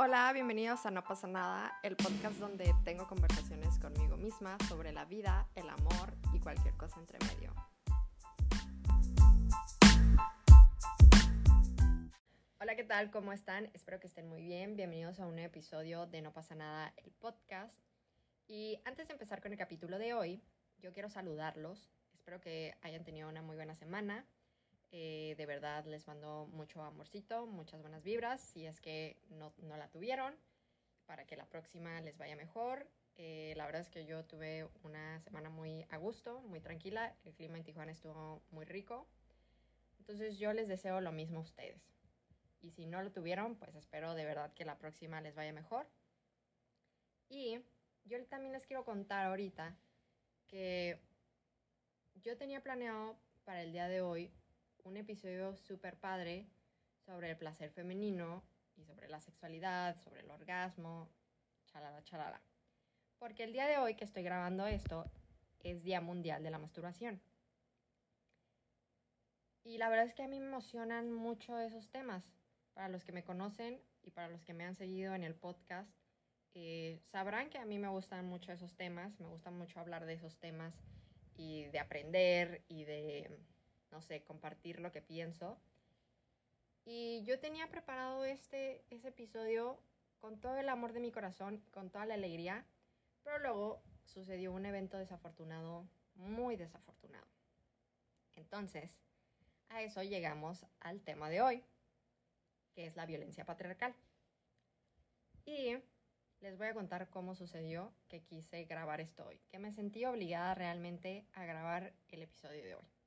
Hola, 0.00 0.32
bienvenidos 0.32 0.86
a 0.86 0.92
No 0.92 1.02
pasa 1.02 1.26
nada, 1.26 1.76
el 1.82 1.96
podcast 1.96 2.36
donde 2.38 2.72
tengo 2.84 3.08
conversaciones 3.08 3.80
conmigo 3.80 4.16
misma 4.16 4.56
sobre 4.68 4.92
la 4.92 5.04
vida, 5.04 5.48
el 5.56 5.68
amor 5.68 6.14
y 6.32 6.38
cualquier 6.38 6.72
cosa 6.76 7.00
entre 7.00 7.18
medio. 7.26 7.52
Hola, 12.60 12.76
¿qué 12.76 12.84
tal? 12.84 13.10
¿Cómo 13.10 13.32
están? 13.32 13.72
Espero 13.74 13.98
que 13.98 14.06
estén 14.06 14.28
muy 14.28 14.40
bien. 14.40 14.76
Bienvenidos 14.76 15.18
a 15.18 15.26
un 15.26 15.36
episodio 15.40 16.06
de 16.06 16.22
No 16.22 16.32
pasa 16.32 16.54
nada, 16.54 16.94
el 16.98 17.10
podcast. 17.10 17.74
Y 18.46 18.80
antes 18.84 19.08
de 19.08 19.14
empezar 19.14 19.42
con 19.42 19.50
el 19.50 19.58
capítulo 19.58 19.98
de 19.98 20.14
hoy, 20.14 20.40
yo 20.78 20.92
quiero 20.92 21.10
saludarlos. 21.10 21.90
Espero 22.14 22.40
que 22.40 22.76
hayan 22.82 23.02
tenido 23.02 23.28
una 23.28 23.42
muy 23.42 23.56
buena 23.56 23.74
semana. 23.74 24.24
Eh, 24.90 25.34
de 25.36 25.46
verdad 25.46 25.84
les 25.84 26.06
mando 26.06 26.46
mucho 26.52 26.82
amorcito, 26.82 27.46
muchas 27.46 27.80
buenas 27.80 28.02
vibras. 28.04 28.40
Si 28.40 28.66
es 28.66 28.80
que 28.80 29.16
no, 29.30 29.52
no 29.58 29.76
la 29.76 29.88
tuvieron, 29.88 30.34
para 31.06 31.26
que 31.26 31.36
la 31.36 31.46
próxima 31.46 32.00
les 32.00 32.16
vaya 32.16 32.36
mejor. 32.36 32.88
Eh, 33.16 33.52
la 33.56 33.66
verdad 33.66 33.82
es 33.82 33.90
que 33.90 34.06
yo 34.06 34.24
tuve 34.24 34.68
una 34.82 35.20
semana 35.20 35.50
muy 35.50 35.84
a 35.90 35.96
gusto, 35.96 36.40
muy 36.42 36.60
tranquila. 36.60 37.14
El 37.24 37.34
clima 37.34 37.58
en 37.58 37.64
Tijuana 37.64 37.92
estuvo 37.92 38.42
muy 38.50 38.64
rico. 38.64 39.06
Entonces 39.98 40.38
yo 40.38 40.52
les 40.52 40.68
deseo 40.68 41.00
lo 41.00 41.12
mismo 41.12 41.38
a 41.38 41.42
ustedes. 41.42 41.82
Y 42.60 42.70
si 42.70 42.86
no 42.86 43.02
lo 43.02 43.12
tuvieron, 43.12 43.56
pues 43.56 43.74
espero 43.74 44.14
de 44.14 44.24
verdad 44.24 44.52
que 44.54 44.64
la 44.64 44.78
próxima 44.78 45.20
les 45.20 45.34
vaya 45.34 45.52
mejor. 45.52 45.86
Y 47.28 47.60
yo 48.04 48.24
también 48.26 48.52
les 48.52 48.66
quiero 48.66 48.84
contar 48.84 49.26
ahorita 49.26 49.76
que 50.46 50.98
yo 52.22 52.36
tenía 52.36 52.62
planeado 52.62 53.18
para 53.44 53.62
el 53.62 53.72
día 53.72 53.88
de 53.88 54.00
hoy 54.00 54.32
un 54.84 54.96
episodio 54.96 55.54
súper 55.56 55.96
padre 55.98 56.46
sobre 57.04 57.30
el 57.30 57.36
placer 57.36 57.70
femenino 57.70 58.42
y 58.76 58.84
sobre 58.84 59.08
la 59.08 59.20
sexualidad, 59.20 59.96
sobre 60.02 60.20
el 60.20 60.30
orgasmo, 60.30 61.08
chalala, 61.66 62.02
chalala. 62.04 62.40
Porque 63.18 63.44
el 63.44 63.52
día 63.52 63.66
de 63.66 63.78
hoy 63.78 63.94
que 63.94 64.04
estoy 64.04 64.22
grabando 64.22 64.66
esto 64.66 65.10
es 65.60 65.82
Día 65.82 66.00
Mundial 66.00 66.42
de 66.42 66.50
la 66.50 66.58
Masturbación. 66.58 67.20
Y 69.64 69.78
la 69.78 69.88
verdad 69.88 70.06
es 70.06 70.14
que 70.14 70.22
a 70.22 70.28
mí 70.28 70.38
me 70.40 70.46
emocionan 70.46 71.12
mucho 71.12 71.58
esos 71.58 71.90
temas. 71.90 72.24
Para 72.74 72.88
los 72.88 73.04
que 73.04 73.12
me 73.12 73.24
conocen 73.24 73.82
y 74.02 74.12
para 74.12 74.28
los 74.28 74.44
que 74.44 74.54
me 74.54 74.64
han 74.64 74.74
seguido 74.74 75.14
en 75.14 75.24
el 75.24 75.34
podcast, 75.34 75.90
eh, 76.54 77.00
sabrán 77.10 77.50
que 77.50 77.58
a 77.58 77.66
mí 77.66 77.78
me 77.78 77.88
gustan 77.88 78.24
mucho 78.24 78.52
esos 78.52 78.74
temas, 78.76 79.18
me 79.20 79.26
gusta 79.26 79.50
mucho 79.50 79.80
hablar 79.80 80.06
de 80.06 80.14
esos 80.14 80.38
temas 80.38 80.74
y 81.36 81.64
de 81.66 81.78
aprender 81.80 82.64
y 82.68 82.84
de 82.84 83.38
no 83.90 84.02
sé, 84.02 84.22
compartir 84.22 84.80
lo 84.80 84.92
que 84.92 85.02
pienso. 85.02 85.58
Y 86.84 87.22
yo 87.24 87.38
tenía 87.38 87.68
preparado 87.68 88.24
este, 88.24 88.84
episodio 88.90 89.78
con 90.20 90.40
todo 90.40 90.56
el 90.56 90.68
amor 90.68 90.92
de 90.92 91.00
mi 91.00 91.12
corazón, 91.12 91.62
con 91.70 91.90
toda 91.90 92.06
la 92.06 92.14
alegría, 92.14 92.64
pero 93.22 93.38
luego 93.38 93.82
sucedió 94.04 94.52
un 94.52 94.66
evento 94.66 94.96
desafortunado, 94.96 95.86
muy 96.14 96.56
desafortunado. 96.56 97.26
Entonces, 98.36 98.90
a 99.68 99.82
eso 99.82 100.02
llegamos 100.02 100.64
al 100.80 101.00
tema 101.02 101.28
de 101.28 101.42
hoy, 101.42 101.62
que 102.74 102.86
es 102.86 102.96
la 102.96 103.06
violencia 103.06 103.44
patriarcal. 103.44 103.94
Y 105.44 105.76
les 106.40 106.56
voy 106.56 106.68
a 106.68 106.74
contar 106.74 107.08
cómo 107.10 107.34
sucedió 107.34 107.92
que 108.08 108.22
quise 108.22 108.64
grabar 108.64 109.00
esto 109.00 109.26
hoy, 109.26 109.40
que 109.50 109.58
me 109.58 109.72
sentí 109.72 110.04
obligada 110.04 110.54
realmente 110.54 111.26
a 111.34 111.44
grabar 111.44 111.92
el 112.08 112.22
episodio 112.22 112.64
de 112.64 112.76
hoy. 112.76 112.97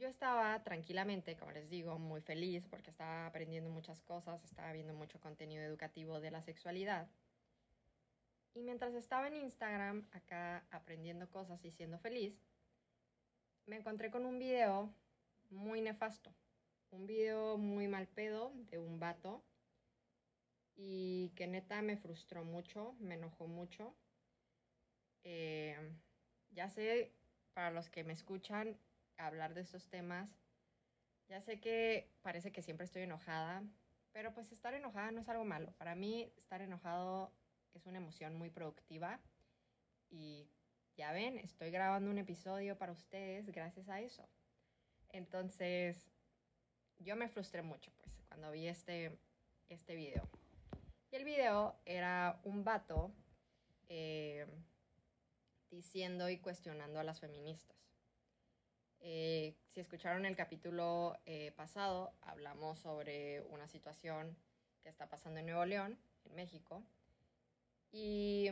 Yo 0.00 0.08
estaba 0.08 0.62
tranquilamente, 0.62 1.36
como 1.36 1.52
les 1.52 1.68
digo, 1.68 1.98
muy 1.98 2.22
feliz 2.22 2.66
porque 2.66 2.88
estaba 2.88 3.26
aprendiendo 3.26 3.68
muchas 3.68 4.00
cosas, 4.00 4.42
estaba 4.44 4.72
viendo 4.72 4.94
mucho 4.94 5.20
contenido 5.20 5.62
educativo 5.62 6.20
de 6.20 6.30
la 6.30 6.40
sexualidad. 6.40 7.06
Y 8.54 8.62
mientras 8.62 8.94
estaba 8.94 9.28
en 9.28 9.36
Instagram, 9.36 10.08
acá 10.12 10.64
aprendiendo 10.70 11.28
cosas 11.28 11.62
y 11.66 11.70
siendo 11.70 11.98
feliz, 11.98 12.34
me 13.66 13.76
encontré 13.76 14.10
con 14.10 14.24
un 14.24 14.38
video 14.38 14.90
muy 15.50 15.82
nefasto. 15.82 16.32
Un 16.92 17.06
video 17.06 17.58
muy 17.58 17.86
mal 17.86 18.08
pedo 18.08 18.52
de 18.70 18.78
un 18.78 18.98
vato 18.98 19.44
y 20.76 21.30
que 21.36 21.46
neta 21.46 21.82
me 21.82 21.98
frustró 21.98 22.42
mucho, 22.42 22.94
me 23.00 23.16
enojó 23.16 23.48
mucho. 23.48 23.94
Eh, 25.24 25.76
ya 26.52 26.70
sé, 26.70 27.12
para 27.52 27.70
los 27.70 27.90
que 27.90 28.02
me 28.02 28.14
escuchan, 28.14 28.78
hablar 29.26 29.54
de 29.54 29.60
estos 29.60 29.88
temas. 29.88 30.28
Ya 31.28 31.40
sé 31.40 31.60
que 31.60 32.10
parece 32.22 32.52
que 32.52 32.62
siempre 32.62 32.84
estoy 32.84 33.02
enojada, 33.02 33.62
pero 34.12 34.34
pues 34.34 34.52
estar 34.52 34.74
enojada 34.74 35.10
no 35.12 35.20
es 35.20 35.28
algo 35.28 35.44
malo. 35.44 35.72
Para 35.78 35.94
mí 35.94 36.32
estar 36.36 36.60
enojado 36.60 37.32
es 37.74 37.86
una 37.86 37.98
emoción 37.98 38.34
muy 38.36 38.50
productiva 38.50 39.20
y 40.10 40.48
ya 40.96 41.12
ven, 41.12 41.38
estoy 41.38 41.70
grabando 41.70 42.10
un 42.10 42.18
episodio 42.18 42.76
para 42.76 42.92
ustedes 42.92 43.48
gracias 43.50 43.88
a 43.88 44.00
eso. 44.00 44.28
Entonces, 45.10 46.10
yo 46.98 47.16
me 47.16 47.28
frustré 47.28 47.62
mucho 47.62 47.92
pues 47.98 48.12
cuando 48.28 48.50
vi 48.50 48.66
este, 48.66 49.18
este 49.68 49.94
video. 49.94 50.28
Y 51.10 51.16
el 51.16 51.24
video 51.24 51.80
era 51.84 52.40
un 52.44 52.64
vato 52.64 53.12
eh, 53.88 54.46
diciendo 55.70 56.28
y 56.28 56.38
cuestionando 56.38 57.00
a 57.00 57.04
las 57.04 57.20
feministas. 57.20 57.89
Eh, 59.00 59.56
si 59.70 59.80
escucharon 59.80 60.26
el 60.26 60.36
capítulo 60.36 61.18
eh, 61.24 61.52
pasado, 61.52 62.12
hablamos 62.20 62.78
sobre 62.80 63.40
una 63.42 63.66
situación 63.66 64.36
que 64.82 64.90
está 64.90 65.08
pasando 65.08 65.40
en 65.40 65.46
Nuevo 65.46 65.64
León, 65.64 65.98
en 66.24 66.34
México. 66.34 66.82
Y 67.92 68.50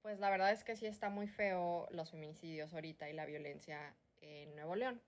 pues 0.00 0.20
la 0.20 0.30
verdad 0.30 0.52
es 0.52 0.64
que 0.64 0.76
sí 0.76 0.86
está 0.86 1.10
muy 1.10 1.26
feo 1.26 1.88
los 1.90 2.10
feminicidios 2.10 2.72
ahorita 2.72 3.10
y 3.10 3.12
la 3.12 3.26
violencia 3.26 3.94
en 4.20 4.54
Nuevo 4.54 4.76
León. 4.76 5.02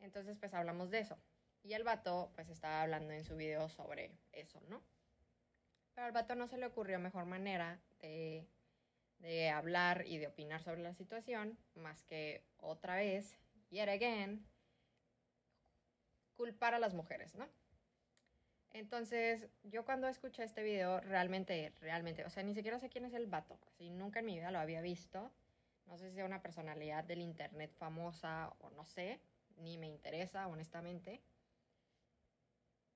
Entonces 0.00 0.36
pues 0.38 0.52
hablamos 0.54 0.90
de 0.90 1.00
eso. 1.00 1.18
Y 1.62 1.72
el 1.72 1.84
vato 1.84 2.30
pues 2.34 2.48
estaba 2.48 2.82
hablando 2.82 3.12
en 3.12 3.24
su 3.24 3.36
video 3.36 3.68
sobre 3.68 4.12
eso, 4.32 4.60
¿no? 4.68 4.82
Pero 5.94 6.06
al 6.06 6.12
vato 6.12 6.34
no 6.34 6.46
se 6.46 6.58
le 6.58 6.66
ocurrió 6.66 6.98
mejor 6.98 7.26
manera 7.26 7.80
de 8.00 8.46
de 9.20 9.50
hablar 9.50 10.04
y 10.06 10.18
de 10.18 10.26
opinar 10.26 10.62
sobre 10.62 10.82
la 10.82 10.94
situación, 10.94 11.58
más 11.74 12.02
que 12.04 12.42
otra 12.58 12.96
vez, 12.96 13.38
yet 13.70 13.88
again, 13.88 14.44
culpar 16.36 16.74
a 16.74 16.78
las 16.78 16.94
mujeres, 16.94 17.34
¿no? 17.34 17.46
Entonces, 18.72 19.48
yo 19.64 19.84
cuando 19.84 20.06
escuché 20.08 20.44
este 20.44 20.62
video, 20.62 21.00
realmente, 21.00 21.72
realmente, 21.80 22.24
o 22.24 22.30
sea, 22.30 22.42
ni 22.42 22.54
siquiera 22.54 22.78
sé 22.78 22.88
quién 22.88 23.04
es 23.04 23.14
el 23.14 23.26
vato, 23.26 23.58
así 23.66 23.90
nunca 23.90 24.20
en 24.20 24.26
mi 24.26 24.36
vida 24.36 24.50
lo 24.50 24.58
había 24.58 24.80
visto. 24.80 25.30
No 25.86 25.98
sé 25.98 26.08
si 26.08 26.14
sea 26.14 26.24
una 26.24 26.40
personalidad 26.40 27.02
del 27.02 27.20
internet 27.20 27.72
famosa 27.76 28.54
o 28.60 28.70
no 28.70 28.86
sé, 28.86 29.20
ni 29.56 29.76
me 29.76 29.88
interesa, 29.88 30.46
honestamente. 30.46 31.20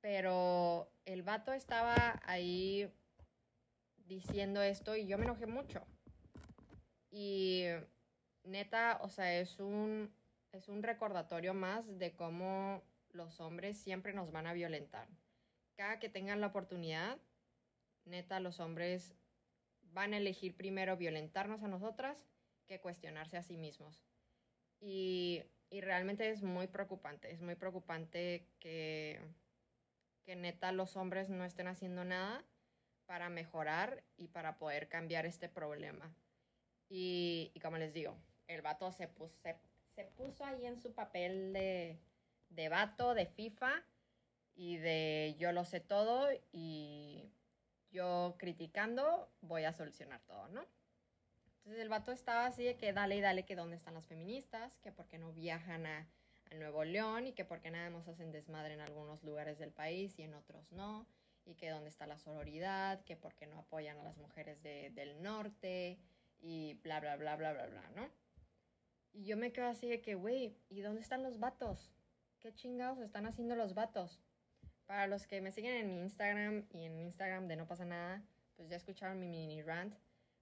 Pero 0.00 0.88
el 1.04 1.22
vato 1.22 1.52
estaba 1.52 2.20
ahí 2.24 2.88
diciendo 4.06 4.62
esto 4.62 4.94
y 4.94 5.06
yo 5.06 5.18
me 5.18 5.24
enojé 5.24 5.46
mucho. 5.46 5.84
Y 7.16 7.66
neta, 8.42 8.98
o 9.00 9.08
sea, 9.08 9.38
es 9.38 9.60
un, 9.60 10.12
es 10.50 10.68
un 10.68 10.82
recordatorio 10.82 11.54
más 11.54 11.86
de 12.00 12.12
cómo 12.12 12.82
los 13.10 13.40
hombres 13.40 13.78
siempre 13.78 14.12
nos 14.12 14.32
van 14.32 14.48
a 14.48 14.52
violentar. 14.52 15.06
Cada 15.76 16.00
que 16.00 16.08
tengan 16.08 16.40
la 16.40 16.48
oportunidad, 16.48 17.16
neta, 18.04 18.40
los 18.40 18.58
hombres 18.58 19.14
van 19.92 20.12
a 20.12 20.16
elegir 20.16 20.56
primero 20.56 20.96
violentarnos 20.96 21.62
a 21.62 21.68
nosotras 21.68 22.18
que 22.66 22.80
cuestionarse 22.80 23.36
a 23.36 23.44
sí 23.44 23.56
mismos. 23.56 24.04
Y, 24.80 25.44
y 25.70 25.82
realmente 25.82 26.28
es 26.30 26.42
muy 26.42 26.66
preocupante, 26.66 27.30
es 27.30 27.40
muy 27.40 27.54
preocupante 27.54 28.48
que, 28.58 29.20
que 30.24 30.34
neta 30.34 30.72
los 30.72 30.96
hombres 30.96 31.30
no 31.30 31.44
estén 31.44 31.68
haciendo 31.68 32.04
nada 32.04 32.44
para 33.06 33.28
mejorar 33.28 34.02
y 34.16 34.26
para 34.26 34.58
poder 34.58 34.88
cambiar 34.88 35.26
este 35.26 35.48
problema. 35.48 36.12
Y, 36.88 37.52
como 37.62 37.78
les 37.78 37.92
digo, 37.92 38.16
el 38.46 38.62
vato 38.62 38.92
se 38.92 39.08
puso, 39.08 39.34
se, 39.94 40.10
ahí 40.44 40.66
en 40.66 40.80
su 40.80 40.92
papel 40.92 41.52
de, 41.52 41.98
de 42.50 42.68
vato, 42.68 43.14
de 43.14 43.26
FIFA 43.26 43.82
y 44.54 44.76
de 44.76 45.34
yo 45.38 45.52
lo 45.52 45.64
sé 45.64 45.80
todo 45.80 46.28
y 46.52 47.32
yo 47.90 48.36
criticando 48.38 49.28
voy 49.40 49.64
a 49.64 49.72
solucionar 49.72 50.20
todo, 50.22 50.48
¿no? 50.48 50.64
Entonces 51.58 51.82
el 51.82 51.88
vato 51.88 52.12
estaba 52.12 52.46
así 52.46 52.64
de 52.64 52.76
que 52.76 52.92
dale 52.92 53.16
y 53.16 53.20
dale 53.20 53.44
que 53.44 53.56
dónde 53.56 53.76
están 53.76 53.94
las 53.94 54.06
feministas, 54.06 54.76
que 54.80 54.92
por 54.92 55.06
qué 55.08 55.18
no 55.18 55.32
viajan 55.32 55.86
a, 55.86 56.06
a 56.50 56.54
Nuevo 56.54 56.84
León 56.84 57.26
y 57.26 57.32
que 57.32 57.44
por 57.44 57.60
qué 57.60 57.70
nada 57.70 57.88
más 57.88 58.06
hacen 58.06 58.32
desmadre 58.32 58.74
en 58.74 58.80
algunos 58.80 59.22
lugares 59.22 59.58
del 59.58 59.72
país 59.72 60.18
y 60.18 60.22
en 60.22 60.34
otros 60.34 60.70
no, 60.72 61.06
y 61.46 61.54
que 61.54 61.70
dónde 61.70 61.88
está 61.88 62.06
la 62.06 62.18
sororidad, 62.18 63.02
que 63.04 63.16
por 63.16 63.34
qué 63.34 63.46
no 63.46 63.58
apoyan 63.58 63.98
a 63.98 64.04
las 64.04 64.18
mujeres 64.18 64.62
de, 64.62 64.90
del 64.90 65.22
norte, 65.22 65.98
y 66.44 66.74
bla, 66.82 67.00
bla, 67.00 67.16
bla, 67.16 67.36
bla, 67.36 67.54
bla, 67.54 67.66
bla, 67.66 67.90
¿no? 67.96 68.10
Y 69.12 69.24
yo 69.24 69.36
me 69.36 69.50
quedo 69.50 69.66
así 69.66 69.88
de 69.88 70.02
que, 70.02 70.14
güey, 70.14 70.58
¿y 70.68 70.82
dónde 70.82 71.00
están 71.00 71.22
los 71.22 71.40
vatos? 71.40 71.90
¿Qué 72.38 72.54
chingados 72.54 72.98
están 72.98 73.24
haciendo 73.26 73.56
los 73.56 73.72
vatos? 73.74 74.20
Para 74.84 75.06
los 75.06 75.26
que 75.26 75.40
me 75.40 75.52
siguen 75.52 75.74
en 75.76 75.88
mi 75.88 76.02
Instagram 76.02 76.66
y 76.70 76.84
en 76.84 76.98
Instagram 76.98 77.48
de 77.48 77.56
No 77.56 77.66
pasa 77.66 77.86
nada, 77.86 78.22
pues 78.56 78.68
ya 78.68 78.76
escucharon 78.76 79.18
mi 79.18 79.26
mini 79.26 79.62
rant, 79.62 79.94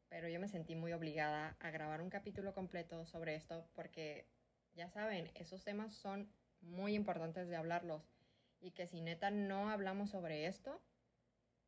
pero 0.08 0.28
yo 0.28 0.40
me 0.40 0.48
sentí 0.48 0.74
muy 0.74 0.92
obligada 0.92 1.56
a 1.60 1.70
grabar 1.70 2.02
un 2.02 2.10
capítulo 2.10 2.52
completo 2.52 3.06
sobre 3.06 3.36
esto 3.36 3.68
porque, 3.72 4.26
ya 4.74 4.88
saben, 4.88 5.30
esos 5.36 5.62
temas 5.62 5.94
son 5.94 6.28
muy 6.62 6.94
importantes 6.94 7.48
de 7.48 7.56
hablarlos 7.56 8.10
y 8.60 8.72
que 8.72 8.88
si 8.88 9.00
neta 9.00 9.30
no 9.30 9.70
hablamos 9.70 10.10
sobre 10.10 10.46
esto, 10.46 10.82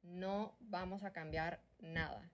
no 0.02 0.56
vamos 0.58 1.04
a 1.04 1.12
cambiar 1.12 1.62
nada. 1.78 2.28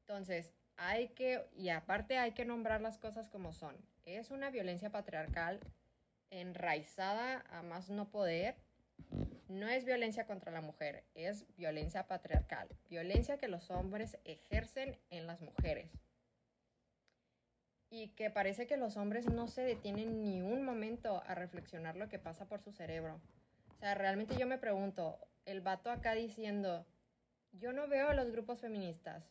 Entonces, 0.00 0.52
hay 0.76 1.08
que, 1.08 1.46
y 1.56 1.68
aparte 1.68 2.18
hay 2.18 2.32
que 2.32 2.44
nombrar 2.44 2.80
las 2.80 2.98
cosas 2.98 3.28
como 3.28 3.52
son. 3.52 3.76
Es 4.04 4.30
una 4.30 4.50
violencia 4.50 4.90
patriarcal 4.90 5.60
enraizada 6.30 7.44
a 7.50 7.62
más 7.62 7.90
no 7.90 8.10
poder. 8.10 8.56
No 9.48 9.68
es 9.68 9.84
violencia 9.84 10.26
contra 10.26 10.50
la 10.50 10.60
mujer, 10.60 11.04
es 11.14 11.44
violencia 11.56 12.06
patriarcal. 12.06 12.68
Violencia 12.88 13.38
que 13.38 13.48
los 13.48 13.70
hombres 13.70 14.18
ejercen 14.24 14.98
en 15.10 15.26
las 15.26 15.40
mujeres. 15.40 15.90
Y 17.90 18.08
que 18.08 18.30
parece 18.30 18.66
que 18.66 18.78
los 18.78 18.96
hombres 18.96 19.26
no 19.30 19.48
se 19.48 19.62
detienen 19.62 20.24
ni 20.24 20.40
un 20.40 20.64
momento 20.64 21.22
a 21.26 21.34
reflexionar 21.34 21.96
lo 21.96 22.08
que 22.08 22.18
pasa 22.18 22.46
por 22.46 22.62
su 22.62 22.72
cerebro. 22.72 23.20
O 23.70 23.78
sea, 23.78 23.94
realmente 23.94 24.36
yo 24.38 24.46
me 24.46 24.56
pregunto, 24.56 25.18
el 25.44 25.60
vato 25.60 25.90
acá 25.90 26.14
diciendo, 26.14 26.86
yo 27.52 27.72
no 27.72 27.88
veo 27.88 28.08
a 28.08 28.14
los 28.14 28.30
grupos 28.30 28.60
feministas, 28.60 29.28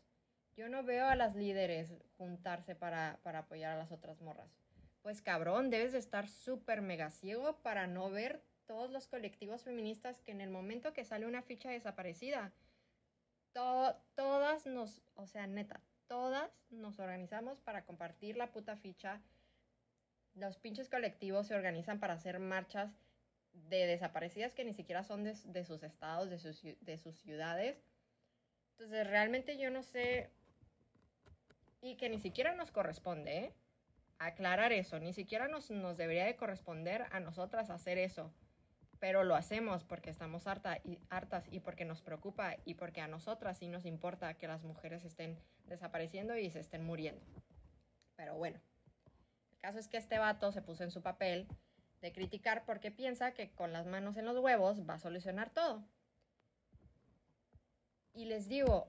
yo 0.62 0.70
no 0.70 0.84
veo 0.84 1.08
a 1.08 1.16
las 1.16 1.36
líderes 1.36 1.92
juntarse 2.20 2.76
para, 2.76 3.20
para 3.24 3.40
apoyar 3.40 3.72
a 3.72 3.78
las 3.78 3.92
otras 3.92 4.22
morras. 4.22 4.48
Pues 5.02 5.20
cabrón, 5.20 5.72
debes 5.72 5.92
de 5.92 5.98
estar 5.98 6.28
súper 6.28 6.84
mega 6.84 7.10
ciego 7.10 7.58
para 7.64 7.88
no 7.88 8.12
ver 8.12 8.44
todos 8.68 8.92
los 8.92 9.08
colectivos 9.08 9.64
feministas 9.64 10.22
que 10.22 10.32
en 10.32 10.40
el 10.40 10.52
momento 10.52 10.94
que 10.94 11.04
sale 11.04 11.26
una 11.26 11.42
ficha 11.42 11.72
desaparecida, 11.72 12.54
todas 13.54 14.68
nos, 14.68 15.02
o 15.16 15.26
sea, 15.26 15.48
neta, 15.48 15.82
todas 16.06 16.52
nos 16.70 17.00
organizamos 17.00 17.60
para 17.60 17.84
compartir 17.84 18.38
la 18.38 18.52
puta 18.52 18.78
ficha. 18.78 19.20
Los 20.36 20.60
pinches 20.60 20.90
colectivos 20.90 21.48
se 21.48 21.56
organizan 21.56 22.00
para 22.00 22.14
hacer 22.14 22.38
marchas 22.38 22.92
de 23.54 23.88
desaparecidas 23.88 24.54
que 24.54 24.64
ni 24.64 24.76
siquiera 24.76 25.04
son 25.04 25.24
de, 25.24 25.34
de 25.44 25.66
sus 25.66 25.82
estados, 25.82 26.30
de 26.30 26.38
sus, 26.38 26.62
de 26.62 26.98
sus 27.00 27.16
ciudades. 27.16 27.82
Entonces, 28.74 29.08
realmente 29.08 29.58
yo 29.58 29.72
no 29.72 29.82
sé 29.82 30.30
y 31.82 31.96
que 31.96 32.10
ni 32.10 32.20
siquiera 32.20 32.56
nos 32.56 32.72
corresponde. 32.72 33.54
Aclarar 34.20 34.72
eso, 34.72 35.00
ni 35.00 35.14
siquiera 35.14 35.48
nos, 35.48 35.72
nos 35.72 35.98
debería 35.98 36.26
de 36.26 36.36
corresponder 36.36 37.08
a 37.12 37.20
nosotras 37.20 37.72
hacer 37.72 37.98
eso, 37.98 38.32
pero 39.00 39.24
lo 39.24 39.36
hacemos 39.36 39.84
porque 39.84 40.12
estamos 40.12 40.46
hartas 40.46 41.48
y 41.50 41.60
porque 41.62 41.86
nos 41.86 42.04
preocupa 42.04 42.56
y 42.64 42.76
porque 42.76 43.02
a 43.02 43.08
nosotras 43.08 43.58
sí 43.58 43.68
nos 43.68 43.84
importa 43.84 44.36
que 44.36 44.48
las 44.48 44.64
mujeres 44.64 45.04
estén 45.06 45.40
desapareciendo 45.66 46.38
y 46.38 46.52
se 46.52 46.60
estén 46.60 46.84
muriendo. 46.84 47.26
Pero 48.16 48.36
bueno, 48.36 48.62
el 49.50 49.58
caso 49.58 49.80
es 49.80 49.88
que 49.88 49.98
este 49.98 50.20
vato 50.20 50.52
se 50.52 50.62
puso 50.62 50.84
en 50.84 50.92
su 50.92 51.02
papel 51.02 51.48
de 52.02 52.14
criticar 52.14 52.64
porque 52.64 52.92
piensa 52.92 53.34
que 53.34 53.50
con 53.50 53.74
las 53.74 53.88
manos 53.88 54.18
en 54.18 54.26
los 54.26 54.38
huevos 54.38 54.88
va 54.88 54.96
a 54.96 55.00
solucionar 55.00 55.50
todo. 55.50 55.84
Y 58.14 58.26
les 58.26 58.48
digo, 58.48 58.88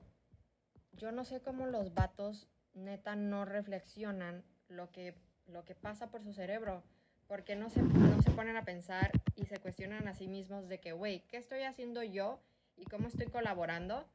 yo 0.91 1.11
no 1.11 1.25
sé 1.25 1.41
cómo 1.41 1.65
los 1.65 1.95
vatos 1.95 2.47
neta 2.73 3.15
no 3.15 3.45
reflexionan 3.45 4.43
lo 4.67 4.91
que, 4.91 5.15
lo 5.47 5.65
que 5.65 5.75
pasa 5.75 6.09
por 6.09 6.23
su 6.23 6.33
cerebro, 6.33 6.83
porque 7.27 7.55
no 7.55 7.69
se, 7.69 7.81
no 7.81 8.21
se 8.21 8.31
ponen 8.31 8.57
a 8.57 8.65
pensar 8.65 9.11
y 9.35 9.45
se 9.45 9.59
cuestionan 9.59 10.07
a 10.07 10.13
sí 10.13 10.27
mismos 10.27 10.67
de 10.67 10.79
que, 10.79 10.91
güey, 10.91 11.21
¿qué 11.27 11.37
estoy 11.37 11.61
haciendo 11.63 12.03
yo 12.03 12.39
y 12.75 12.85
cómo 12.85 13.07
estoy 13.07 13.27
colaborando 13.27 14.07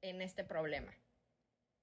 en 0.00 0.22
este 0.22 0.44
problema? 0.44 0.92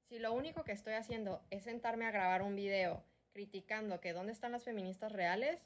Si 0.07 0.19
lo 0.19 0.33
único 0.33 0.63
que 0.63 0.71
estoy 0.71 0.93
haciendo 0.93 1.41
es 1.51 1.63
sentarme 1.63 2.05
a 2.05 2.11
grabar 2.11 2.41
un 2.41 2.55
video 2.55 3.03
criticando 3.31 4.01
que 4.01 4.13
dónde 4.13 4.31
están 4.31 4.51
las 4.51 4.63
feministas 4.63 5.11
reales, 5.11 5.61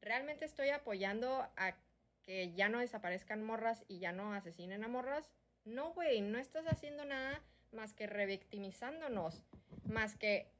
¿realmente 0.00 0.44
estoy 0.44 0.70
apoyando 0.70 1.46
a 1.56 1.76
que 2.22 2.54
ya 2.54 2.68
no 2.68 2.78
desaparezcan 2.78 3.44
morras 3.44 3.84
y 3.88 3.98
ya 3.98 4.12
no 4.12 4.32
asesinen 4.32 4.84
a 4.84 4.88
morras? 4.88 5.30
No, 5.64 5.92
güey, 5.92 6.22
no 6.22 6.38
estás 6.38 6.66
haciendo 6.66 7.04
nada 7.04 7.42
más 7.72 7.92
que 7.92 8.06
revictimizándonos, 8.06 9.44
más 9.84 10.16
que 10.16 10.50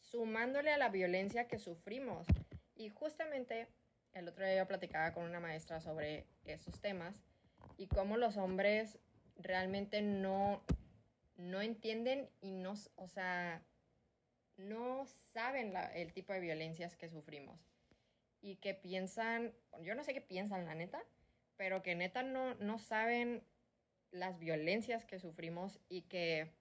sumándole 0.00 0.72
a 0.72 0.78
la 0.78 0.88
violencia 0.88 1.48
que 1.48 1.58
sufrimos. 1.58 2.26
Y 2.74 2.88
justamente 2.88 3.68
el 4.14 4.28
otro 4.28 4.44
día 4.44 4.56
yo 4.56 4.68
platicaba 4.68 5.12
con 5.12 5.24
una 5.24 5.40
maestra 5.40 5.80
sobre 5.80 6.26
esos 6.44 6.80
temas 6.80 7.14
y 7.76 7.86
cómo 7.86 8.16
los 8.16 8.36
hombres 8.36 8.98
realmente 9.36 10.02
no, 10.02 10.62
no 11.36 11.60
entienden 11.60 12.28
y 12.40 12.52
no, 12.52 12.74
o 12.96 13.08
sea, 13.08 13.62
no 14.56 15.06
saben 15.32 15.74
el 15.94 16.12
tipo 16.12 16.32
de 16.32 16.40
violencias 16.40 16.96
que 16.96 17.08
sufrimos. 17.08 17.60
Y 18.40 18.56
que 18.56 18.74
piensan, 18.74 19.52
yo 19.82 19.94
no 19.94 20.04
sé 20.04 20.14
qué 20.14 20.20
piensan 20.20 20.66
la 20.66 20.74
neta, 20.74 21.02
pero 21.56 21.82
que 21.82 21.96
neta 21.96 22.22
no, 22.22 22.54
no 22.56 22.78
saben 22.78 23.42
las 24.10 24.38
violencias 24.38 25.04
que 25.04 25.18
sufrimos 25.18 25.80
y 25.88 26.02
que 26.02 26.52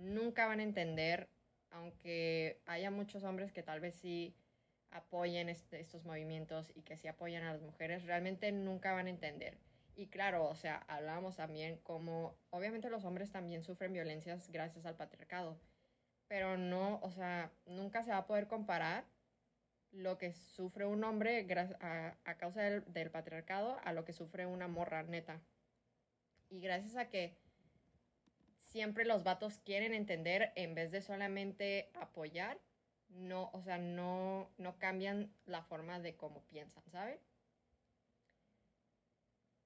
nunca 0.00 0.46
van 0.46 0.60
a 0.60 0.64
entender, 0.64 1.28
aunque 1.70 2.60
haya 2.66 2.90
muchos 2.90 3.22
hombres 3.24 3.52
que 3.52 3.62
tal 3.62 3.80
vez 3.80 3.94
sí 3.94 4.34
apoyen 4.90 5.48
este, 5.48 5.80
estos 5.80 6.04
movimientos 6.04 6.72
y 6.74 6.82
que 6.82 6.96
sí 6.96 7.06
apoyan 7.08 7.44
a 7.44 7.52
las 7.52 7.62
mujeres, 7.62 8.04
realmente 8.04 8.50
nunca 8.52 8.92
van 8.92 9.06
a 9.06 9.10
entender. 9.10 9.58
Y 9.94 10.08
claro, 10.08 10.48
o 10.48 10.54
sea, 10.54 10.84
hablábamos 10.88 11.36
también 11.36 11.78
como, 11.82 12.34
obviamente 12.50 12.90
los 12.90 13.04
hombres 13.04 13.30
también 13.30 13.62
sufren 13.62 13.92
violencias 13.92 14.50
gracias 14.50 14.86
al 14.86 14.96
patriarcado, 14.96 15.58
pero 16.26 16.56
no, 16.56 17.00
o 17.02 17.10
sea, 17.10 17.52
nunca 17.66 18.02
se 18.02 18.10
va 18.10 18.18
a 18.18 18.26
poder 18.26 18.46
comparar 18.46 19.04
lo 19.92 20.18
que 20.18 20.32
sufre 20.32 20.86
un 20.86 21.02
hombre 21.04 21.46
a, 21.80 22.34
causa 22.36 22.62
del, 22.62 22.84
del 22.92 23.10
patriarcado 23.10 23.78
a 23.84 23.92
lo 23.92 24.04
que 24.04 24.12
sufre 24.12 24.46
una 24.46 24.68
morra 24.68 25.02
neta. 25.02 25.40
Y 26.48 26.60
gracias 26.60 26.96
a 26.96 27.08
que 27.08 27.36
siempre 28.70 29.04
los 29.04 29.24
vatos 29.24 29.58
quieren 29.58 29.94
entender 29.94 30.52
en 30.56 30.74
vez 30.74 30.90
de 30.90 31.02
solamente 31.02 31.90
apoyar, 31.94 32.58
no, 33.08 33.50
o 33.52 33.62
sea, 33.62 33.78
no, 33.78 34.48
no 34.58 34.78
cambian 34.78 35.34
la 35.44 35.62
forma 35.62 35.98
de 35.98 36.16
cómo 36.16 36.42
piensan, 36.44 36.84
¿sabe? 36.90 37.20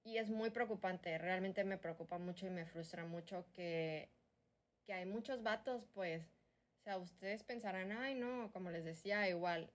Y 0.04 0.18
es 0.18 0.30
muy 0.30 0.50
preocupante, 0.50 1.16
realmente 1.18 1.64
me 1.64 1.78
preocupa 1.78 2.18
mucho 2.18 2.46
y 2.46 2.50
me 2.50 2.66
frustra 2.66 3.04
mucho 3.04 3.46
que, 3.52 4.10
que 4.84 4.92
hay 4.92 5.06
muchos 5.06 5.42
vatos, 5.42 5.86
pues, 5.94 6.22
o 6.80 6.82
sea, 6.82 6.98
ustedes 6.98 7.42
pensarán, 7.42 7.92
ay, 7.92 8.14
no, 8.14 8.50
como 8.52 8.70
les 8.70 8.84
decía, 8.84 9.28
igual, 9.28 9.70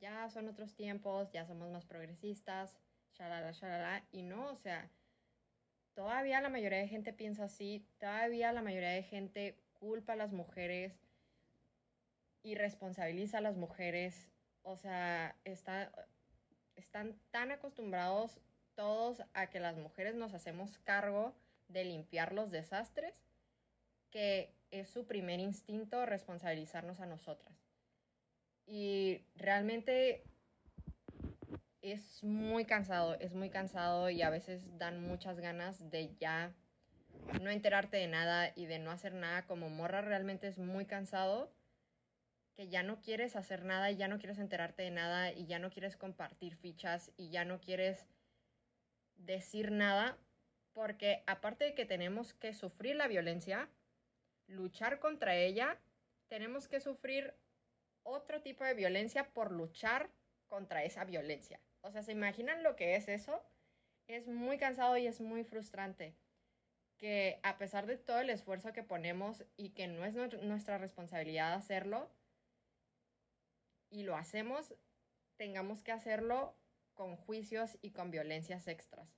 ya 0.00 0.28
son 0.30 0.48
otros 0.48 0.74
tiempos, 0.74 1.30
ya 1.32 1.46
somos 1.46 1.70
más 1.70 1.86
progresistas, 1.86 2.76
shalala, 3.12 3.52
shalala, 3.52 4.06
y 4.12 4.22
no, 4.22 4.50
o 4.52 4.56
sea, 4.56 4.90
todavía 5.94 6.40
la 6.40 6.48
mayoría 6.48 6.78
de 6.78 6.88
gente 6.88 7.12
piensa 7.12 7.44
así, 7.44 7.86
todavía 7.98 8.52
la 8.52 8.62
mayoría 8.62 8.90
de 8.90 9.02
gente 9.02 9.58
culpa 9.72 10.14
a 10.14 10.16
las 10.16 10.32
mujeres 10.32 10.92
y 12.42 12.54
responsabiliza 12.54 13.38
a 13.38 13.42
las 13.42 13.56
mujeres. 13.56 14.28
O 14.62 14.76
sea, 14.76 15.36
están 15.44 17.18
tan 17.30 17.50
acostumbrados 17.50 18.40
todos 18.74 19.22
a 19.34 19.48
que 19.50 19.60
las 19.60 19.76
mujeres 19.76 20.14
nos 20.14 20.34
hacemos 20.34 20.78
cargo 20.78 21.34
de 21.68 21.84
limpiar 21.84 22.32
los 22.32 22.50
desastres 22.50 23.14
que 24.10 24.54
es 24.70 24.88
su 24.88 25.06
primer 25.06 25.40
instinto 25.40 26.06
responsabilizarnos 26.06 27.00
a 27.00 27.06
nosotras. 27.06 27.56
Y 28.66 29.24
realmente 29.34 30.22
es 31.82 32.22
muy 32.22 32.64
cansado, 32.64 33.14
es 33.14 33.34
muy 33.34 33.50
cansado 33.50 34.08
y 34.08 34.22
a 34.22 34.30
veces 34.30 34.78
dan 34.78 35.02
muchas 35.02 35.40
ganas 35.40 35.90
de 35.90 36.14
ya 36.16 36.54
no 37.40 37.50
enterarte 37.50 37.96
de 37.96 38.06
nada 38.06 38.52
y 38.54 38.66
de 38.66 38.78
no 38.78 38.92
hacer 38.92 39.14
nada 39.14 39.46
como 39.46 39.68
morra 39.68 40.00
realmente 40.00 40.46
es 40.46 40.58
muy 40.58 40.86
cansado 40.86 41.52
que 42.54 42.68
ya 42.68 42.82
no 42.82 43.00
quieres 43.00 43.34
hacer 43.34 43.64
nada 43.64 43.90
y 43.90 43.96
ya 43.96 44.08
no 44.08 44.18
quieres 44.18 44.38
enterarte 44.38 44.82
de 44.82 44.90
nada 44.90 45.32
y 45.32 45.46
ya 45.46 45.58
no 45.58 45.70
quieres 45.70 45.96
compartir 45.96 46.56
fichas 46.56 47.10
y 47.16 47.30
ya 47.30 47.44
no 47.44 47.60
quieres 47.60 48.06
decir 49.16 49.72
nada 49.72 50.16
porque 50.72 51.24
aparte 51.26 51.64
de 51.64 51.74
que 51.74 51.84
tenemos 51.84 52.32
que 52.32 52.54
sufrir 52.54 52.96
la 52.96 53.08
violencia, 53.08 53.68
luchar 54.46 55.00
contra 55.00 55.34
ella, 55.34 55.78
tenemos 56.28 56.68
que 56.68 56.80
sufrir 56.80 57.34
otro 58.04 58.40
tipo 58.40 58.64
de 58.64 58.74
violencia 58.74 59.28
por 59.32 59.50
luchar 59.50 60.10
contra 60.46 60.84
esa 60.84 61.04
violencia. 61.04 61.60
O 61.82 61.90
sea, 61.90 62.02
¿se 62.02 62.12
imaginan 62.12 62.62
lo 62.62 62.76
que 62.76 62.96
es 62.96 63.08
eso? 63.08 63.42
Es 64.08 64.26
muy 64.28 64.58
cansado 64.58 64.96
y 64.96 65.06
es 65.06 65.20
muy 65.20 65.44
frustrante 65.44 66.16
que 66.96 67.40
a 67.42 67.58
pesar 67.58 67.86
de 67.86 67.96
todo 67.96 68.20
el 68.20 68.30
esfuerzo 68.30 68.72
que 68.72 68.84
ponemos 68.84 69.44
y 69.56 69.70
que 69.70 69.88
no 69.88 70.04
es 70.04 70.14
nuestra 70.14 70.78
responsabilidad 70.78 71.52
hacerlo, 71.52 72.08
y 73.90 74.04
lo 74.04 74.16
hacemos, 74.16 74.74
tengamos 75.36 75.82
que 75.82 75.92
hacerlo 75.92 76.56
con 76.94 77.16
juicios 77.16 77.78
y 77.82 77.90
con 77.90 78.10
violencias 78.10 78.66
extras. 78.68 79.08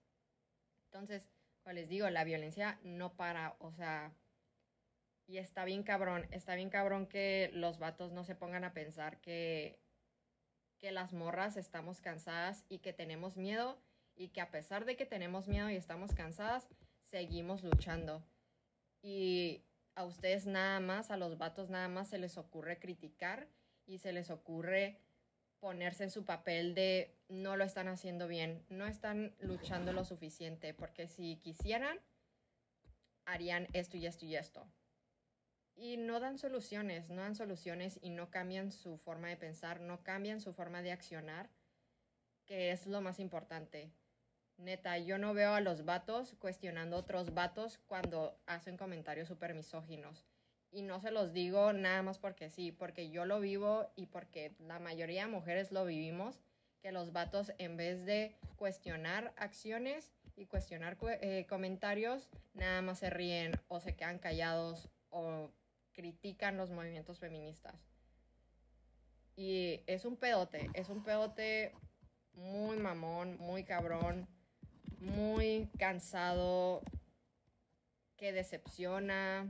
Entonces, 0.86 1.28
como 1.62 1.74
les 1.74 1.88
digo, 1.88 2.10
la 2.10 2.24
violencia 2.24 2.78
no 2.82 3.14
para, 3.14 3.56
o 3.60 3.72
sea, 3.72 4.12
y 5.26 5.38
está 5.38 5.64
bien 5.64 5.82
cabrón, 5.82 6.26
está 6.30 6.54
bien 6.54 6.70
cabrón 6.70 7.06
que 7.06 7.50
los 7.52 7.78
vatos 7.78 8.12
no 8.12 8.24
se 8.24 8.34
pongan 8.34 8.64
a 8.64 8.74
pensar 8.74 9.20
que, 9.20 9.78
que 10.84 10.92
las 10.92 11.14
morras 11.14 11.56
estamos 11.56 12.02
cansadas 12.02 12.62
y 12.68 12.80
que 12.80 12.92
tenemos 12.92 13.38
miedo 13.38 13.78
y 14.16 14.28
que 14.28 14.42
a 14.42 14.50
pesar 14.50 14.84
de 14.84 14.96
que 14.96 15.06
tenemos 15.06 15.48
miedo 15.48 15.70
y 15.70 15.76
estamos 15.76 16.12
cansadas, 16.12 16.68
seguimos 17.10 17.64
luchando. 17.64 18.22
Y 19.00 19.62
a 19.94 20.04
ustedes 20.04 20.44
nada 20.44 20.80
más, 20.80 21.10
a 21.10 21.16
los 21.16 21.38
vatos 21.38 21.70
nada 21.70 21.88
más 21.88 22.08
se 22.08 22.18
les 22.18 22.36
ocurre 22.36 22.78
criticar 22.78 23.48
y 23.86 23.96
se 23.96 24.12
les 24.12 24.28
ocurre 24.28 25.00
ponerse 25.58 26.04
en 26.04 26.10
su 26.10 26.26
papel 26.26 26.74
de 26.74 27.16
no 27.30 27.56
lo 27.56 27.64
están 27.64 27.88
haciendo 27.88 28.28
bien, 28.28 28.62
no 28.68 28.86
están 28.86 29.34
luchando 29.40 29.94
lo 29.94 30.04
suficiente, 30.04 30.74
porque 30.74 31.08
si 31.08 31.36
quisieran, 31.36 31.98
harían 33.24 33.68
esto 33.72 33.96
y 33.96 34.04
esto 34.04 34.26
y 34.26 34.36
esto. 34.36 34.68
Y 35.76 35.96
no 35.96 36.20
dan 36.20 36.38
soluciones, 36.38 37.10
no 37.10 37.22
dan 37.22 37.34
soluciones 37.34 37.98
y 38.02 38.10
no 38.10 38.30
cambian 38.30 38.70
su 38.70 38.96
forma 38.98 39.28
de 39.28 39.36
pensar, 39.36 39.80
no 39.80 40.02
cambian 40.02 40.40
su 40.40 40.52
forma 40.52 40.82
de 40.82 40.92
accionar, 40.92 41.50
que 42.46 42.70
es 42.70 42.86
lo 42.86 43.00
más 43.00 43.18
importante. 43.18 43.90
Neta, 44.56 44.98
yo 44.98 45.18
no 45.18 45.34
veo 45.34 45.52
a 45.54 45.60
los 45.60 45.84
vatos 45.84 46.36
cuestionando 46.38 46.96
a 46.96 47.00
otros 47.00 47.34
vatos 47.34 47.78
cuando 47.86 48.38
hacen 48.46 48.76
comentarios 48.76 49.26
súper 49.26 49.54
misóginos 49.54 50.24
y 50.74 50.82
no 50.82 51.00
se 51.00 51.12
los 51.12 51.32
digo 51.32 51.72
nada 51.72 52.02
más 52.02 52.18
porque 52.18 52.50
sí, 52.50 52.72
porque 52.72 53.08
yo 53.08 53.24
lo 53.24 53.38
vivo 53.38 53.86
y 53.94 54.06
porque 54.06 54.56
la 54.58 54.80
mayoría 54.80 55.22
de 55.22 55.30
mujeres 55.30 55.70
lo 55.70 55.84
vivimos, 55.84 56.40
que 56.80 56.90
los 56.90 57.12
vatos 57.12 57.52
en 57.58 57.76
vez 57.76 58.04
de 58.04 58.36
cuestionar 58.56 59.32
acciones 59.36 60.10
y 60.34 60.46
cuestionar 60.46 60.98
eh, 61.20 61.46
comentarios, 61.48 62.28
nada 62.54 62.82
más 62.82 62.98
se 62.98 63.08
ríen 63.08 63.52
o 63.68 63.78
se 63.78 63.94
quedan 63.94 64.18
callados 64.18 64.88
o 65.10 65.48
critican 65.94 66.56
los 66.56 66.70
movimientos 66.70 67.18
feministas. 67.18 67.74
Y 69.36 69.80
es 69.86 70.04
un 70.04 70.16
pedote, 70.16 70.70
es 70.74 70.90
un 70.90 71.02
pedote 71.02 71.72
muy 72.34 72.76
mamón, 72.76 73.36
muy 73.38 73.64
cabrón, 73.64 74.28
muy 74.98 75.68
cansado, 75.78 76.82
que 78.16 78.32
decepciona, 78.32 79.48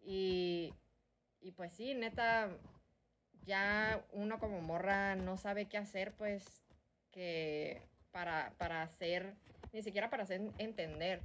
y, 0.00 0.72
y 1.40 1.52
pues 1.52 1.72
sí, 1.72 1.94
neta, 1.94 2.48
ya 3.44 4.04
uno 4.12 4.38
como 4.38 4.60
morra 4.60 5.16
no 5.16 5.36
sabe 5.36 5.66
qué 5.66 5.76
hacer, 5.76 6.14
pues, 6.14 6.64
que 7.10 7.82
para, 8.10 8.54
para 8.58 8.82
hacer, 8.82 9.34
ni 9.72 9.82
siquiera 9.82 10.08
para 10.08 10.22
hacer 10.22 10.40
entender, 10.58 11.22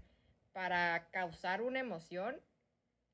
para 0.52 1.08
causar 1.12 1.62
una 1.62 1.80
emoción 1.80 2.42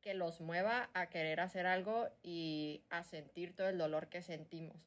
que 0.02 0.14
los 0.14 0.42
mueva 0.42 0.90
a 0.94 1.08
querer 1.10 1.40
hacer 1.40 1.66
algo 1.66 2.10
y 2.24 2.84
a 2.90 3.04
sentir 3.04 3.56
todo 3.56 3.70
el 3.70 3.78
dolor 3.78 4.10
que 4.10 4.22
sentimos. 4.22 4.78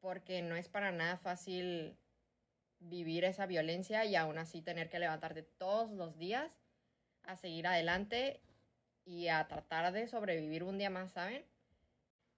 Porque 0.00 0.42
no 0.42 0.56
es 0.56 0.68
para 0.68 0.90
nada 0.90 1.16
fácil 1.16 1.96
vivir 2.80 3.24
esa 3.24 3.46
violencia 3.46 4.04
y 4.04 4.16
aún 4.16 4.38
así 4.38 4.62
tener 4.62 4.88
que 4.88 4.98
levantarte 4.98 5.42
todos 5.42 5.90
los 5.92 6.18
días 6.18 6.50
a 7.24 7.36
seguir 7.36 7.66
adelante 7.66 8.40
y 9.04 9.28
a 9.28 9.46
tratar 9.46 9.92
de 9.92 10.06
sobrevivir 10.08 10.64
un 10.64 10.78
día 10.78 10.90
más, 10.90 11.12
¿saben? 11.12 11.44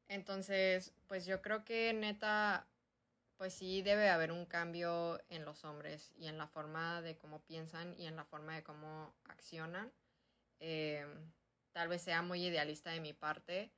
Entonces, 0.08 0.92
pues 1.08 1.24
yo 1.26 1.40
creo 1.40 1.64
que 1.64 1.92
neta, 1.94 2.66
pues 3.36 3.54
sí 3.54 3.82
debe 3.82 4.10
haber 4.10 4.32
un 4.32 4.44
cambio 4.46 5.20
en 5.30 5.44
los 5.44 5.64
hombres 5.64 6.12
y 6.18 6.26
en 6.26 6.38
la 6.38 6.46
forma 6.46 7.00
de 7.02 7.16
cómo 7.16 7.40
piensan 7.40 7.94
y 7.98 8.06
en 8.06 8.16
la 8.16 8.24
forma 8.24 8.54
de 8.54 8.62
cómo 8.62 9.14
accionan. 9.24 9.90
Eh, 10.66 11.04
tal 11.72 11.88
vez 11.88 12.00
sea 12.00 12.22
muy 12.22 12.46
idealista 12.46 12.90
de 12.90 13.00
mi 13.00 13.12
parte 13.12 13.70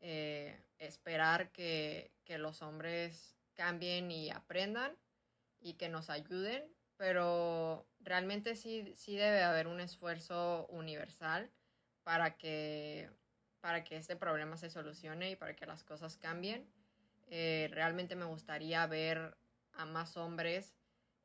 eh, 0.00 0.62
esperar 0.76 1.50
que, 1.52 2.12
que 2.26 2.36
los 2.36 2.60
hombres 2.60 3.34
cambien 3.54 4.10
y 4.10 4.28
aprendan 4.28 4.94
y 5.58 5.72
que 5.74 5.88
nos 5.88 6.10
ayuden, 6.10 6.70
pero 6.98 7.86
realmente 8.00 8.56
sí, 8.56 8.92
sí 8.94 9.16
debe 9.16 9.42
haber 9.42 9.66
un 9.66 9.80
esfuerzo 9.80 10.66
universal 10.66 11.50
para 12.02 12.36
que, 12.36 13.08
para 13.62 13.82
que 13.82 13.96
este 13.96 14.14
problema 14.14 14.58
se 14.58 14.68
solucione 14.68 15.30
y 15.30 15.36
para 15.36 15.56
que 15.56 15.64
las 15.64 15.82
cosas 15.82 16.18
cambien. 16.18 16.70
Eh, 17.28 17.70
realmente 17.72 18.16
me 18.16 18.26
gustaría 18.26 18.86
ver 18.86 19.34
a 19.72 19.86
más 19.86 20.18
hombres 20.18 20.74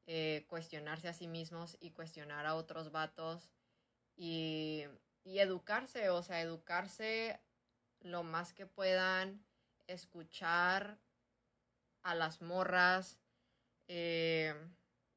eh, 0.06 0.46
cuestionarse 0.48 1.10
a 1.10 1.14
sí 1.14 1.28
mismos 1.28 1.76
y 1.82 1.92
cuestionar 1.92 2.46
a 2.46 2.56
otros 2.56 2.94
vatos 2.94 3.52
y, 4.18 4.86
educarse, 5.24 6.10
o 6.10 6.24
sea, 6.24 6.42
educarse 6.42 7.40
lo 8.02 8.24
más 8.24 8.54
que 8.54 8.66
puedan, 8.66 9.46
escuchar 9.88 10.98
a 12.04 12.16
las 12.16 12.42
morras, 12.42 13.20
eh, 13.88 14.54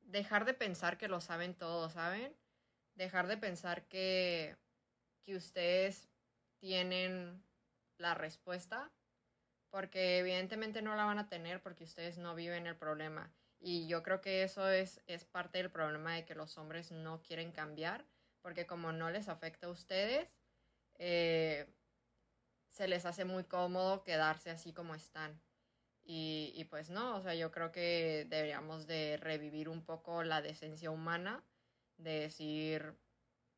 dejar 0.02 0.44
de 0.44 0.54
pensar 0.54 0.98
que 0.98 1.08
lo 1.08 1.20
saben 1.20 1.54
todo, 1.54 1.90
¿saben? 1.90 2.36
Dejar 2.94 3.26
de 3.26 3.36
pensar 3.36 3.86
que 3.88 4.56
que 5.22 5.36
ustedes 5.36 6.08
tienen 6.58 7.42
la 7.98 8.14
respuesta, 8.14 8.90
porque 9.70 10.18
evidentemente 10.18 10.82
no 10.82 10.96
la 10.96 11.04
van 11.04 11.18
a 11.18 11.28
tener 11.28 11.62
porque 11.62 11.84
ustedes 11.84 12.18
no 12.18 12.34
viven 12.34 12.66
el 12.66 12.76
problema. 12.76 13.32
Y 13.60 13.86
yo 13.86 14.02
creo 14.02 14.20
que 14.20 14.42
eso 14.42 14.68
es, 14.70 15.02
es 15.06 15.24
parte 15.24 15.58
del 15.58 15.70
problema 15.70 16.14
de 16.14 16.24
que 16.24 16.34
los 16.34 16.56
hombres 16.56 16.90
no 16.90 17.22
quieren 17.22 17.52
cambiar, 17.52 18.06
porque 18.42 18.66
como 18.66 18.92
no 18.92 19.10
les 19.10 19.28
afecta 19.28 19.66
a 19.66 19.70
ustedes, 19.70 20.28
eh, 20.98 21.66
se 22.68 22.88
les 22.88 23.04
hace 23.06 23.24
muy 23.24 23.44
cómodo 23.44 24.04
quedarse 24.04 24.50
así 24.50 24.72
como 24.72 24.94
están. 24.94 25.40
Y, 26.12 26.66
pues 26.70 26.90
no, 26.90 27.16
o 27.16 27.22
sea, 27.22 27.34
yo 27.36 27.52
creo 27.52 27.70
que 27.70 28.26
deberíamos 28.28 28.88
de 28.88 29.16
revivir 29.18 29.68
un 29.68 29.84
poco 29.84 30.24
la 30.24 30.42
decencia 30.42 30.90
humana, 30.90 31.44
de 31.98 32.20
decir, 32.20 32.96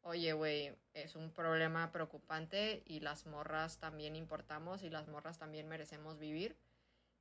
oye, 0.03 0.35
güey, 0.35 0.77
es 0.93 1.17
un 1.17 1.33
problema 1.33 1.93
preocupante 1.93 2.83
y 2.85 3.01
las 3.01 3.25
morras 3.25 3.79
también 3.79 4.17
importamos 4.17 4.83
y 4.83 4.91
las 4.91 5.09
morras 5.09 5.39
también 5.39 5.67
merecemos 5.67 6.19
vivir. 6.19 6.59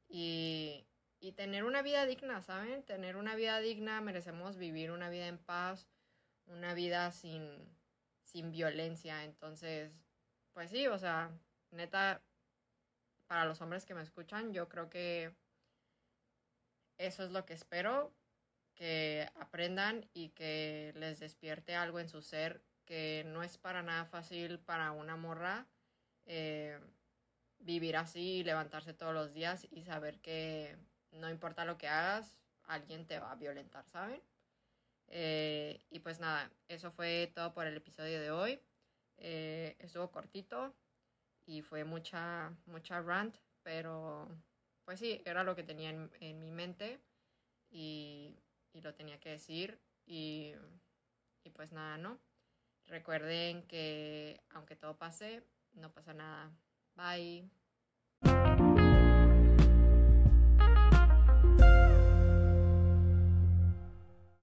Y, 0.10 0.86
y 1.22 1.32
tener 1.32 1.64
una 1.64 1.82
vida 1.82 2.06
digna, 2.06 2.42
¿saben? 2.42 2.84
Tener 2.84 3.16
una 3.16 3.36
vida 3.36 3.62
digna, 3.62 4.02
merecemos 4.02 4.58
vivir 4.58 4.92
una 4.92 5.10
vida 5.10 5.28
en 5.28 5.38
paz, 5.38 5.88
una 6.48 6.74
vida 6.74 7.12
sin, 7.12 7.44
sin 8.24 8.52
violencia. 8.52 9.24
Entonces, 9.24 9.92
pues 10.54 10.70
sí, 10.70 10.88
o 10.88 10.98
sea, 10.98 11.32
neta, 11.72 12.22
para 13.28 13.46
los 13.46 13.62
hombres 13.62 13.86
que 13.86 13.94
me 13.94 14.02
escuchan, 14.02 14.54
yo 14.54 14.68
creo 14.68 14.90
que 14.90 15.34
eso 16.98 17.24
es 17.24 17.32
lo 17.32 17.46
que 17.46 17.54
espero, 17.54 18.14
que 18.76 19.30
aprendan 19.36 20.10
y 20.14 20.30
que 20.30 20.94
les 20.96 21.20
despierte 21.20 21.76
algo 21.76 22.00
en 22.00 22.10
su 22.10 22.22
ser 22.22 22.62
que 22.86 23.24
no 23.28 23.44
es 23.44 23.58
para 23.58 23.84
nada 23.84 24.06
fácil 24.06 24.60
para 24.60 24.92
una 24.92 25.16
morra 25.16 25.66
eh, 26.26 26.80
vivir 27.60 27.96
así, 27.96 28.44
levantarse 28.44 28.94
todos 28.94 29.14
los 29.14 29.34
días 29.34 29.68
y 29.72 29.84
saber 29.84 30.20
que 30.20 30.78
no 31.12 31.30
importa 31.30 31.66
lo 31.66 31.78
que 31.78 31.88
hagas, 31.88 32.36
alguien 32.64 33.06
te 33.06 33.20
va 33.20 33.32
a 33.32 33.36
violentar, 33.36 33.88
¿saben? 33.88 34.22
Eh, 35.14 35.82
y 35.90 36.00
pues 36.00 36.20
nada, 36.20 36.50
eso 36.70 36.90
fue 36.92 37.32
todo 37.36 37.54
por 37.54 37.68
el 37.68 37.76
episodio 37.76 38.22
de 38.22 38.32
hoy. 38.32 38.60
Eh, 39.18 39.76
estuvo 39.80 40.10
cortito 40.10 40.74
y 41.46 41.62
fue 41.62 41.84
mucha, 41.84 42.56
mucha 42.66 43.02
rant, 43.02 43.36
pero 43.62 44.28
pues 44.86 45.00
sí, 45.00 45.22
era 45.26 45.44
lo 45.44 45.56
que 45.56 45.64
tenía 45.64 45.90
en, 45.90 46.10
en 46.22 46.40
mi 46.40 46.50
mente 46.50 47.00
y, 47.70 48.40
y, 48.74 48.82
lo 48.82 48.94
tenía 48.96 49.20
que 49.20 49.32
decir 49.32 49.80
y, 50.06 50.54
y 51.44 51.50
pues 51.52 51.72
nada, 51.72 51.98
¿no? 51.98 52.20
Recuerden 52.88 53.64
que 53.68 54.42
aunque 54.50 54.76
todo 54.76 54.98
pase, 54.98 55.44
no 55.74 55.92
pasa 55.92 56.14
nada. 56.14 56.52
Bye. 56.96 57.50